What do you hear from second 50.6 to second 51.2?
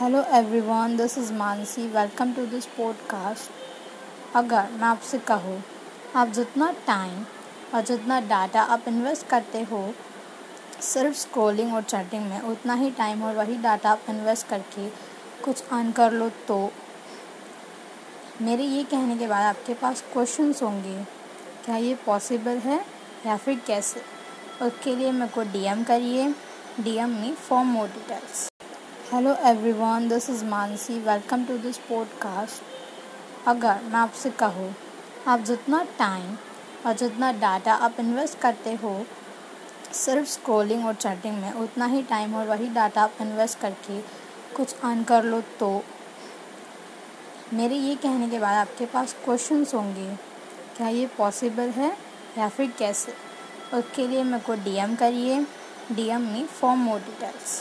क्या ये